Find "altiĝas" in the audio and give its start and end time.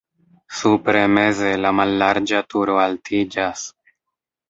2.89-3.73